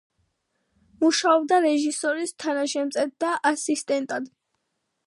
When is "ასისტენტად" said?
3.53-4.37